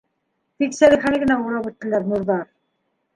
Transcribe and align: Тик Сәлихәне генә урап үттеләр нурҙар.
Тик 0.61 0.71
Сәлихәне 0.77 1.19
генә 1.23 1.37
урап 1.49 1.69
үттеләр 1.73 2.09
нурҙар. 2.13 2.49